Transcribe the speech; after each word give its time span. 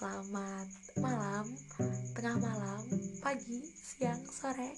Selamat 0.00 0.64
malam, 0.96 1.44
tengah 2.16 2.40
malam, 2.40 2.88
pagi, 3.20 3.60
siang, 3.68 4.24
sore. 4.24 4.72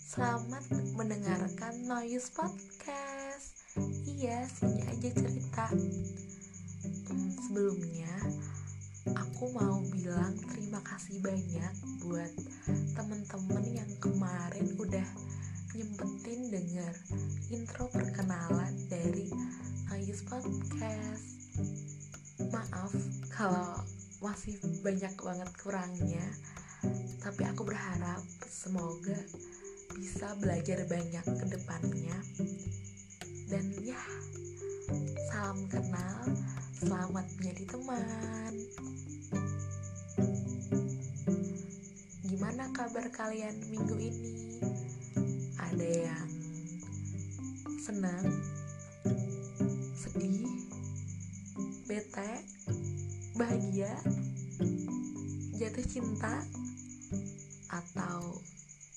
Selamat 0.00 0.64
mendengarkan 0.96 1.76
Noise 1.84 2.32
Podcast. 2.32 3.52
Iya, 4.08 4.48
sini 4.48 4.80
aja 4.88 5.08
cerita. 5.12 5.68
Hmm, 5.68 7.36
Sebelumnya, 7.36 8.16
aku 9.12 9.52
mau 9.60 9.84
bilang 9.92 10.40
terima 10.40 10.80
kasih 10.88 11.20
banyak 11.20 11.74
buat 12.08 12.32
temen-temen 12.96 13.76
yang 13.76 13.92
kemarin 14.00 14.72
udah 14.80 15.08
nyempetin 15.76 16.48
denger 16.48 16.96
intro 17.52 17.92
perkenalan 17.92 18.72
dari 18.88 19.28
Noise 19.92 20.24
Podcast 20.24 21.41
maaf 22.62 22.94
kalau 23.34 23.74
masih 24.22 24.54
banyak 24.86 25.18
banget 25.18 25.50
kurangnya 25.58 26.26
tapi 27.18 27.42
aku 27.46 27.66
berharap 27.66 28.22
semoga 28.46 29.18
bisa 29.94 30.34
belajar 30.40 30.82
banyak 30.88 31.24
ke 31.24 31.46
depannya. 31.52 32.16
Dan 33.46 33.64
ya 33.84 34.00
salam 35.30 35.68
kenal 35.68 36.24
selamat 36.80 37.26
menjadi 37.38 37.64
teman. 37.76 38.52
Gimana 42.26 42.64
kabar 42.72 43.06
kalian 43.12 43.56
minggu 43.68 43.96
ini 44.00 44.61
bahagia 53.42 53.90
jatuh 55.58 55.82
cinta 55.90 56.46
atau 57.74 58.38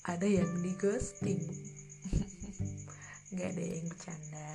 ada 0.06 0.22
yang 0.22 0.46
di 0.62 0.70
ghosting? 0.78 1.42
Nggak 3.34 3.48
ada 3.58 3.64
yang 3.66 3.86
bercanda. 3.90 4.50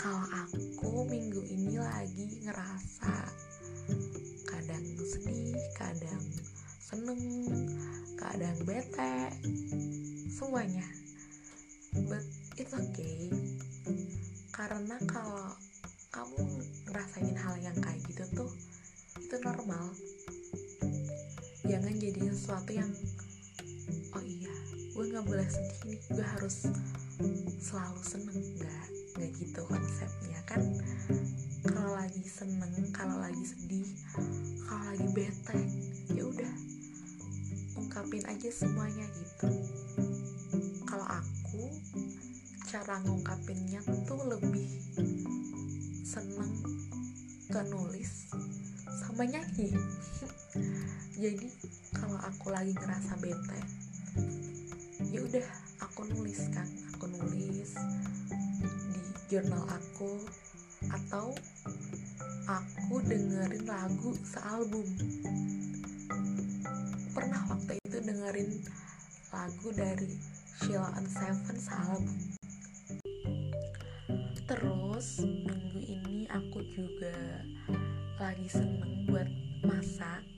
Kalau 0.00 0.24
aku 0.40 1.04
minggu 1.04 1.44
ini 1.52 1.76
lagi 1.76 2.40
ngerasa 2.48 3.28
kadang 4.48 4.84
sedih 5.04 5.60
kadang 5.76 6.24
seneng 6.80 7.20
kadang 8.16 8.56
bete 8.64 9.36
semuanya. 10.32 10.88
But 12.08 12.24
it's 12.56 12.72
okay. 12.72 13.28
Karena 14.48 14.96
kalau 15.04 15.43
jangan 21.64 21.94
jadi 21.96 22.20
sesuatu 22.28 22.70
yang 22.76 22.92
oh 24.12 24.24
iya 24.24 24.52
gue 24.94 25.04
nggak 25.10 25.26
boleh 25.26 25.48
sedih 25.48 25.80
nih. 25.90 26.00
Gue 26.12 26.26
harus 26.38 26.56
selalu 27.58 28.00
seneng. 28.04 28.36
Nggak 28.36 28.84
nggak 29.16 29.30
gitu 29.40 29.60
konsepnya. 29.66 30.38
Kan 30.44 30.62
kalau 31.64 31.96
lagi 31.96 32.24
seneng 32.28 32.72
kalau 32.92 33.16
lagi 33.16 33.44
sedih 33.48 33.88
kalau 34.68 34.84
lagi 34.92 35.08
bete 35.16 35.60
ya 36.12 36.22
udah 36.28 36.54
ungkapin 37.80 38.22
aja 38.28 38.48
semuanya 38.52 39.08
gitu. 39.16 39.48
Kalau 40.84 41.06
aku 41.08 41.72
cara 42.68 43.00
ngungkapinnya 43.02 43.80
tuh 44.04 44.20
lebih 44.28 44.68
seneng 46.04 46.52
ke 47.50 47.60
nulis 47.70 48.30
sama 48.98 49.26
nyanyi 49.26 49.74
jadi 51.14 51.48
kalau 51.94 52.18
aku 52.22 52.50
lagi 52.50 52.74
ngerasa 52.74 53.18
bete 53.18 53.60
ya 55.14 55.22
udah 55.22 55.46
aku 55.94 56.10
nulis 56.10 56.50
kan. 56.50 56.66
Aku 56.98 57.06
nulis 57.06 57.78
di 58.90 59.00
jurnal 59.30 59.62
aku 59.70 60.18
atau 60.90 61.30
aku 62.50 62.94
dengerin 63.06 63.62
lagu 63.62 64.10
sealbum. 64.26 64.82
Pernah 67.14 67.46
waktu 67.46 67.78
itu 67.78 67.98
dengerin 68.02 68.50
lagu 69.30 69.68
dari 69.70 70.18
Sheila 70.58 70.90
on 70.98 71.06
Seven 71.06 71.56
sealbum. 71.62 72.18
Terus 74.50 75.22
minggu 75.22 75.78
ini 75.78 76.26
aku 76.26 76.58
juga 76.74 77.14
lagi 78.18 78.50
seneng 78.50 79.06
buat 79.06 79.30
masak 79.62 80.33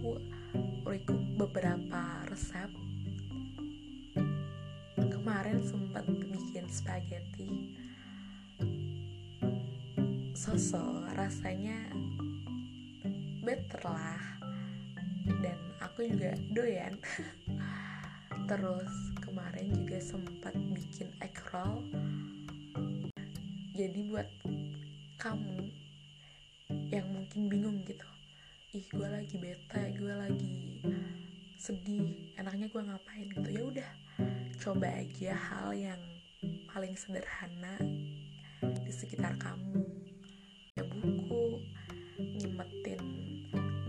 aku 0.00 0.16
record 0.88 1.20
beberapa 1.36 2.24
resep. 2.32 2.72
Kemarin 4.96 5.60
sempat 5.60 6.08
bikin 6.08 6.64
spaghetti. 6.72 7.76
Sosok 10.32 11.04
rasanya 11.20 11.92
better 13.44 13.84
lah. 13.84 14.40
Dan 15.44 15.60
aku 15.84 16.08
juga 16.08 16.32
doyan. 16.56 16.96
Terus 18.48 18.92
kemarin 19.20 19.68
juga 19.84 20.00
sempat 20.00 20.56
bikin 20.56 21.12
egg 21.20 21.36
roll. 21.52 21.84
Jadi 23.76 24.00
buat 24.08 24.32
kamu 25.20 25.68
yang 26.88 27.04
mungkin 27.12 27.52
bingung 27.52 27.84
gitu 27.84 28.19
ih 28.70 28.86
gue 28.86 29.08
lagi 29.10 29.34
bete 29.34 29.98
gue 29.98 30.14
lagi 30.14 30.78
sedih 31.58 32.30
enaknya 32.38 32.70
gue 32.70 32.82
ngapain? 32.86 33.26
Gitu. 33.26 33.50
Ya 33.50 33.62
udah 33.66 33.90
coba 34.62 34.86
aja 34.94 35.34
hal 35.34 35.74
yang 35.74 35.98
paling 36.70 36.94
sederhana 36.94 37.74
di 38.62 38.92
sekitar 38.94 39.34
kamu. 39.42 39.82
Ya 40.78 40.86
buku 40.86 41.66
nyemetin 42.38 43.02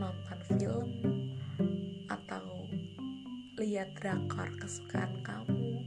nonton 0.02 0.40
film 0.50 0.90
atau 2.10 2.66
lihat 3.62 3.94
drakor 4.02 4.50
kesukaan 4.58 5.22
kamu 5.22 5.86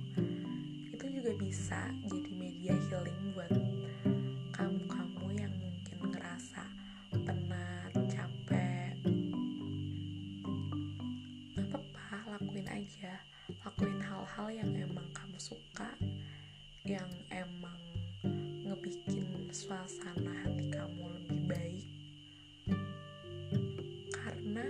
itu 0.94 1.06
juga 1.10 1.34
bisa 1.34 1.91
jadi 2.06 2.31
media 2.31 2.78
healing 2.87 3.34
buat 3.34 3.50
kamu 15.34 15.50
suka 15.50 15.91
Yang 16.87 17.11
emang 17.34 17.83
ngebikin 18.62 19.50
suasana 19.50 20.31
hati 20.31 20.71
kamu 20.71 21.11
lebih 21.11 21.41
baik. 21.50 21.87
Karena 24.15 24.62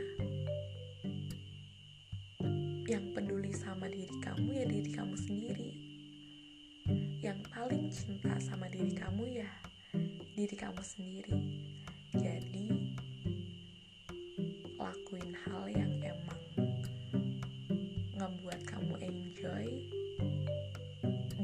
yang 2.89 3.13
peduli 3.13 3.53
sama 3.53 3.93
diri 3.93 4.17
kamu 4.25 4.49
ya 4.57 4.65
diri 4.65 4.89
kamu 4.89 5.17
sendiri. 5.21 5.71
Yang 7.21 7.45
paling 7.53 7.85
cinta 7.93 8.33
sama 8.41 8.65
diri 8.73 8.97
kamu 8.97 9.45
ya 9.45 9.51
diri 10.33 10.57
kamu 10.57 10.81
sendiri. 10.81 11.37
Jadi 12.17 12.73
lakuin 14.81 15.37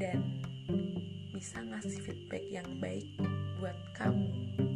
dan 0.01 0.25
bisa 1.37 1.61
ngasih 1.61 2.01
feedback 2.01 2.45
yang 2.49 2.67
baik 2.81 3.05
buat 3.61 3.77
kamu 3.93 4.70